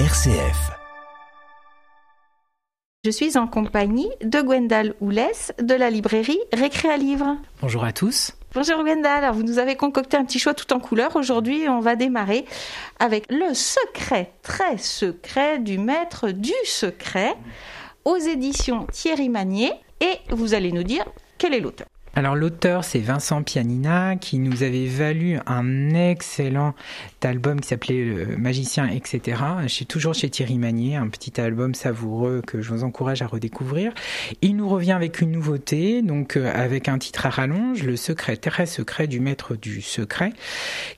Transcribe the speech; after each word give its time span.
RCF. 0.00 0.72
Je 3.04 3.10
suis 3.12 3.38
en 3.38 3.46
compagnie 3.46 4.10
de 4.24 4.40
Gwendal 4.40 4.96
Oulès 5.00 5.52
de 5.60 5.72
la 5.74 5.88
librairie 5.88 6.40
Récré 6.52 6.88
à 6.88 6.96
Livre. 6.96 7.36
Bonjour 7.62 7.84
à 7.84 7.92
tous. 7.92 8.32
Bonjour 8.54 8.82
Gwendal, 8.82 9.22
Alors, 9.22 9.36
vous 9.36 9.44
nous 9.44 9.60
avez 9.60 9.76
concocté 9.76 10.16
un 10.16 10.24
petit 10.24 10.40
choix 10.40 10.52
tout 10.52 10.72
en 10.72 10.80
couleur. 10.80 11.14
Aujourd'hui, 11.14 11.68
on 11.68 11.78
va 11.78 11.94
démarrer 11.94 12.44
avec 12.98 13.30
le 13.30 13.54
secret, 13.54 14.32
très 14.42 14.78
secret 14.78 15.60
du 15.60 15.78
maître 15.78 16.30
du 16.30 16.50
secret 16.64 17.36
aux 18.04 18.16
éditions 18.16 18.88
Thierry 18.90 19.28
Magnier. 19.28 19.70
Et 20.00 20.18
vous 20.30 20.54
allez 20.54 20.72
nous 20.72 20.82
dire 20.82 21.04
quel 21.38 21.54
est 21.54 21.60
l'auteur. 21.60 21.86
Alors 22.16 22.36
l'auteur 22.36 22.84
c'est 22.84 23.00
Vincent 23.00 23.42
Pianina 23.42 24.14
qui 24.14 24.38
nous 24.38 24.62
avait 24.62 24.86
valu 24.86 25.38
un 25.46 25.90
excellent 25.94 26.74
album 27.24 27.58
qui 27.58 27.68
s'appelait 27.68 28.04
Le 28.04 28.36
Magicien 28.36 28.86
etc. 28.86 29.42
Suis 29.66 29.86
toujours 29.86 30.14
chez 30.14 30.30
Thierry 30.30 30.58
Magnier, 30.58 30.94
un 30.94 31.08
petit 31.08 31.40
album 31.40 31.74
savoureux 31.74 32.40
que 32.46 32.60
je 32.60 32.70
vous 32.70 32.84
encourage 32.84 33.22
à 33.22 33.26
redécouvrir. 33.26 33.92
Il 34.42 34.56
nous 34.56 34.68
revient 34.68 34.92
avec 34.92 35.22
une 35.22 35.32
nouveauté, 35.32 36.02
donc 36.02 36.36
euh, 36.36 36.52
avec 36.54 36.88
un 36.88 36.98
titre 36.98 37.26
à 37.26 37.30
rallonge, 37.30 37.82
Le 37.82 37.96
secret 37.96 38.36
très 38.36 38.66
secret 38.66 39.08
du 39.08 39.18
maître 39.18 39.56
du 39.56 39.80
secret, 39.80 40.32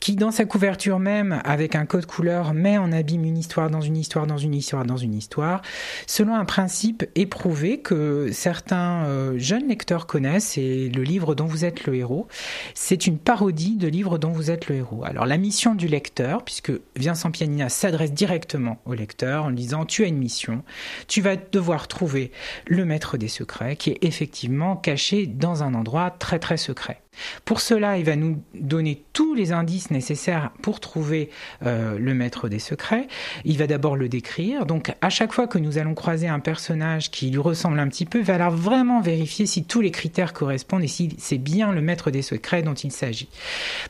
qui 0.00 0.16
dans 0.16 0.32
sa 0.32 0.46
couverture 0.46 0.98
même 0.98 1.40
avec 1.44 1.76
un 1.76 1.86
code 1.86 2.06
couleur 2.06 2.54
met 2.54 2.76
en 2.76 2.90
abîme 2.90 3.24
une 3.24 3.38
histoire 3.38 3.70
dans 3.70 3.82
une 3.82 3.96
histoire 3.96 4.26
dans 4.26 4.38
une 4.38 4.54
histoire 4.54 4.84
dans 4.84 4.96
une 4.96 5.14
histoire, 5.14 5.62
selon 6.08 6.34
un 6.34 6.44
principe 6.44 7.04
éprouvé 7.14 7.78
que 7.78 8.30
certains 8.32 9.04
euh, 9.04 9.38
jeunes 9.38 9.68
lecteurs 9.68 10.06
connaissent 10.06 10.58
et 10.58 10.88
le 10.88 11.03
livre 11.04 11.34
dont 11.34 11.46
vous 11.46 11.64
êtes 11.64 11.86
le 11.86 11.94
héros, 11.94 12.26
c'est 12.74 13.06
une 13.06 13.18
parodie 13.18 13.76
de 13.76 13.88
livre 13.88 14.18
dont 14.18 14.32
vous 14.32 14.50
êtes 14.50 14.68
le 14.68 14.76
héros. 14.76 15.04
Alors 15.04 15.26
la 15.26 15.36
mission 15.36 15.74
du 15.74 15.88
lecteur, 15.88 16.44
puisque 16.44 16.72
Vincent 16.96 17.30
Pianina 17.30 17.68
s'adresse 17.68 18.12
directement 18.12 18.78
au 18.84 18.94
lecteur 18.94 19.44
en 19.44 19.50
disant 19.50 19.84
tu 19.84 20.04
as 20.04 20.08
une 20.08 20.18
mission, 20.18 20.62
tu 21.08 21.20
vas 21.20 21.36
devoir 21.36 21.88
trouver 21.88 22.32
le 22.66 22.84
maître 22.84 23.16
des 23.16 23.28
secrets 23.28 23.76
qui 23.76 23.90
est 23.90 24.04
effectivement 24.04 24.76
caché 24.76 25.26
dans 25.26 25.62
un 25.62 25.74
endroit 25.74 26.10
très 26.10 26.38
très 26.38 26.56
secret. 26.56 27.00
Pour 27.44 27.60
cela, 27.60 27.98
il 27.98 28.04
va 28.04 28.16
nous 28.16 28.42
donner 28.54 29.04
tous 29.12 29.34
les 29.34 29.52
indices 29.52 29.90
nécessaires 29.90 30.50
pour 30.62 30.80
trouver 30.80 31.30
euh, 31.64 31.98
le 31.98 32.14
maître 32.14 32.48
des 32.48 32.58
secrets. 32.58 33.06
Il 33.44 33.58
va 33.58 33.66
d'abord 33.66 33.96
le 33.96 34.08
décrire. 34.08 34.66
Donc, 34.66 34.92
à 35.00 35.10
chaque 35.10 35.32
fois 35.32 35.46
que 35.46 35.58
nous 35.58 35.78
allons 35.78 35.94
croiser 35.94 36.28
un 36.28 36.40
personnage 36.40 37.10
qui 37.10 37.30
lui 37.30 37.38
ressemble 37.38 37.78
un 37.78 37.88
petit 37.88 38.04
peu, 38.04 38.18
il 38.18 38.24
va 38.24 38.34
alors 38.34 38.54
vraiment 38.54 39.00
vérifier 39.00 39.46
si 39.46 39.64
tous 39.64 39.80
les 39.80 39.90
critères 39.90 40.32
correspondent 40.32 40.82
et 40.82 40.88
c'est 41.18 41.38
bien 41.38 41.72
le 41.72 41.80
maître 41.80 42.10
des 42.10 42.22
secrets 42.22 42.62
dont 42.62 42.74
il 42.74 42.92
s'agit. 42.92 43.28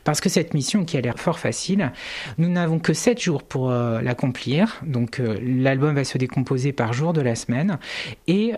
Parce 0.03 0.21
que 0.21 0.29
cette 0.29 0.53
mission, 0.53 0.85
qui 0.85 0.97
a 0.97 1.01
l'air 1.01 1.19
fort 1.19 1.39
facile, 1.39 1.91
nous 2.37 2.49
n'avons 2.49 2.79
que 2.79 2.93
7 2.93 3.21
jours 3.21 3.43
pour 3.43 3.71
euh, 3.71 4.01
l'accomplir. 4.01 4.81
Donc, 4.85 5.19
euh, 5.19 5.37
l'album 5.41 5.95
va 5.95 6.03
se 6.03 6.17
décomposer 6.17 6.71
par 6.71 6.93
jour 6.93 7.13
de 7.13 7.21
la 7.21 7.35
semaine 7.35 7.77
et 8.27 8.53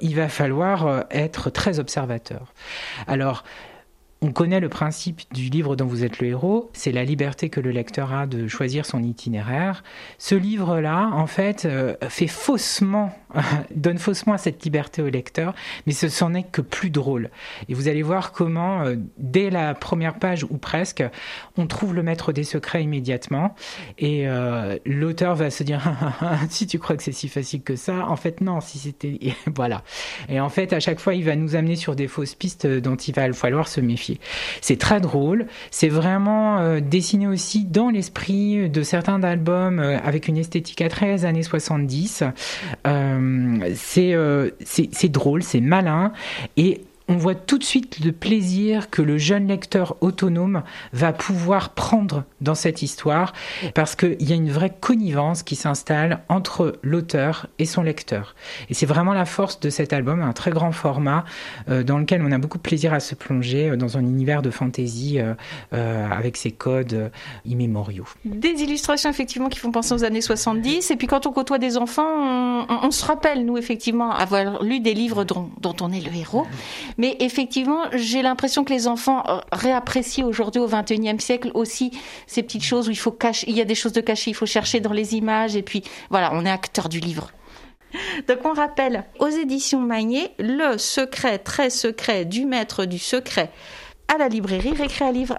il 0.00 0.14
va 0.14 0.28
falloir 0.28 1.04
être 1.10 1.50
très 1.50 1.78
observateur. 1.78 2.52
Alors, 3.06 3.44
on 4.22 4.32
connaît 4.32 4.60
le 4.60 4.68
principe 4.68 5.22
du 5.32 5.50
livre 5.50 5.76
dont 5.76 5.86
vous 5.86 6.02
êtes 6.02 6.20
le 6.20 6.28
héros, 6.28 6.70
c'est 6.72 6.92
la 6.92 7.04
liberté 7.04 7.50
que 7.50 7.60
le 7.60 7.70
lecteur 7.70 8.12
a 8.12 8.26
de 8.26 8.48
choisir 8.48 8.86
son 8.86 9.02
itinéraire. 9.02 9.84
Ce 10.18 10.34
livre-là, 10.34 11.10
en 11.12 11.26
fait, 11.26 11.66
euh, 11.66 11.94
fait 12.08 12.26
faussement, 12.26 13.12
donne 13.74 13.98
faussement 13.98 14.36
cette 14.38 14.64
liberté 14.64 15.02
au 15.02 15.08
lecteur, 15.08 15.54
mais 15.86 15.92
ce 15.92 16.08
s'en 16.08 16.34
est 16.34 16.44
que 16.44 16.60
plus 16.60 16.90
drôle. 16.90 17.30
Et 17.68 17.74
vous 17.74 17.88
allez 17.88 18.02
voir 18.02 18.32
comment, 18.32 18.82
euh, 18.82 18.96
dès 19.18 19.50
la 19.50 19.74
première 19.74 20.18
page 20.18 20.44
ou 20.44 20.56
presque, 20.58 21.04
on 21.56 21.66
trouve 21.66 21.94
le 21.94 22.02
maître 22.02 22.32
des 22.32 22.44
secrets 22.44 22.82
immédiatement, 22.82 23.54
et 23.98 24.28
euh, 24.28 24.78
l'auteur 24.84 25.34
va 25.34 25.50
se 25.50 25.62
dire 25.62 25.82
si 26.50 26.66
tu 26.66 26.78
crois 26.78 26.96
que 26.96 27.02
c'est 27.02 27.12
si 27.12 27.28
facile 27.28 27.62
que 27.62 27.76
ça, 27.76 28.06
en 28.08 28.16
fait 28.16 28.40
non, 28.40 28.60
si 28.60 28.78
c'était 28.78 29.18
voilà. 29.54 29.82
Et 30.28 30.40
en 30.40 30.48
fait, 30.48 30.72
à 30.72 30.80
chaque 30.80 31.00
fois, 31.00 31.14
il 31.14 31.24
va 31.24 31.36
nous 31.36 31.56
amener 31.56 31.76
sur 31.76 31.96
des 31.96 32.08
fausses 32.08 32.34
pistes 32.34 32.66
dont 32.66 32.96
il 32.96 33.14
va 33.14 33.32
falloir 33.32 33.68
se 33.68 33.80
méfier. 33.80 34.20
C'est 34.60 34.78
très 34.78 35.00
drôle, 35.00 35.46
c'est 35.70 35.88
vraiment 35.88 36.58
euh, 36.58 36.80
dessiné 36.80 37.26
aussi 37.26 37.64
dans 37.64 37.90
l'esprit 37.90 38.70
de 38.70 38.82
certains 38.82 39.22
albums 39.22 39.80
avec 39.80 40.28
une 40.28 40.36
esthétique 40.36 40.80
à 40.80 40.88
13 40.88 41.24
années 41.24 41.42
70. 41.42 42.24
Euh, 42.86 43.16
c'est 43.74 45.08
drôle, 45.08 45.42
c'est 45.42 45.60
malin 45.60 46.12
et 46.56 46.80
on 47.08 47.16
voit 47.16 47.34
tout 47.34 47.58
de 47.58 47.64
suite 47.64 48.04
le 48.04 48.12
plaisir 48.12 48.90
que 48.90 49.00
le 49.00 49.16
jeune 49.16 49.46
lecteur 49.46 49.96
autonome 50.00 50.62
va 50.92 51.12
pouvoir 51.12 51.70
prendre 51.70 52.24
dans 52.40 52.54
cette 52.54 52.82
histoire 52.82 53.32
parce 53.74 53.94
qu'il 53.94 54.22
y 54.22 54.32
a 54.32 54.34
une 54.34 54.50
vraie 54.50 54.74
connivence 54.80 55.42
qui 55.42 55.54
s'installe 55.54 56.20
entre 56.28 56.78
l'auteur 56.82 57.46
et 57.58 57.64
son 57.64 57.82
lecteur. 57.82 58.34
Et 58.70 58.74
c'est 58.74 58.86
vraiment 58.86 59.12
la 59.12 59.24
force 59.24 59.60
de 59.60 59.70
cet 59.70 59.92
album, 59.92 60.20
un 60.20 60.32
très 60.32 60.50
grand 60.50 60.72
format 60.72 61.24
euh, 61.68 61.84
dans 61.84 61.98
lequel 61.98 62.22
on 62.22 62.32
a 62.32 62.38
beaucoup 62.38 62.58
de 62.58 62.62
plaisir 62.62 62.92
à 62.92 63.00
se 63.00 63.14
plonger 63.14 63.70
euh, 63.70 63.76
dans 63.76 63.96
un 63.96 64.02
univers 64.02 64.42
de 64.42 64.50
fantaisie 64.50 65.18
euh, 65.20 66.10
avec 66.10 66.36
ses 66.36 66.50
codes 66.50 67.10
immémoriaux. 67.44 68.06
Des 68.24 68.62
illustrations 68.62 69.10
effectivement 69.10 69.48
qui 69.48 69.58
font 69.58 69.70
penser 69.70 69.94
aux 69.94 70.04
années 70.04 70.20
70 70.20 70.90
et 70.90 70.96
puis 70.96 71.06
quand 71.06 71.26
on 71.26 71.32
côtoie 71.32 71.58
des 71.58 71.76
enfants, 71.76 72.66
on, 72.68 72.90
se 72.90 73.04
rappelle 73.04 73.44
nous 73.44 73.58
effectivement 73.58 74.10
avoir 74.10 74.62
lu 74.62 74.80
des 74.80 74.94
livres 74.94 75.24
dont 75.24 75.76
on 75.80 75.92
est 75.92 76.00
le 76.00 76.14
héros. 76.14 76.46
Mais 76.98 77.16
effectivement, 77.20 77.84
j'ai 77.92 78.22
l'impression 78.22 78.64
que 78.64 78.72
les 78.72 78.88
enfants 78.88 79.22
euh, 79.28 79.40
réapprécient 79.52 80.26
aujourd'hui 80.26 80.60
au 80.60 80.68
XXIe 80.68 81.20
siècle 81.20 81.50
aussi 81.54 81.90
ces 82.26 82.42
petites 82.42 82.64
choses 82.64 82.88
où 82.88 82.90
il 82.90 82.98
faut 82.98 83.12
cacher, 83.12 83.48
il 83.48 83.56
y 83.56 83.60
a 83.60 83.64
des 83.64 83.74
choses 83.74 83.92
de 83.92 84.00
cachées, 84.00 84.30
il 84.30 84.34
faut 84.34 84.46
chercher 84.46 84.80
dans 84.80 84.92
les 84.92 85.14
images 85.14 85.56
et 85.56 85.62
puis 85.62 85.82
voilà, 86.10 86.30
on 86.32 86.44
est 86.44 86.50
acteur 86.50 86.88
du 86.88 87.00
livre. 87.00 87.30
Donc 88.28 88.38
on 88.44 88.52
rappelle 88.52 89.04
aux 89.20 89.28
éditions 89.28 89.80
Magnier 89.80 90.28
le 90.38 90.76
secret 90.78 91.38
très 91.38 91.70
secret 91.70 92.24
du 92.24 92.44
maître 92.44 92.84
du 92.84 92.98
secret 92.98 93.50
à 94.12 94.18
la 94.18 94.28
librairie 94.28 94.72
Récré 94.72 95.04
à 95.04 95.12
Livre. 95.12 95.38